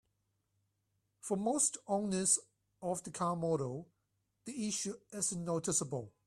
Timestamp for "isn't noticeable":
5.13-6.11